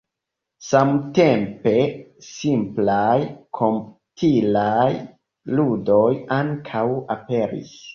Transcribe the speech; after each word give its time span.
Samtempe, 0.67 1.73
simplaj 2.31 3.13
komputilaj 3.61 4.91
ludoj 5.57 6.13
ankaŭ 6.43 6.87
aperis. 7.21 7.77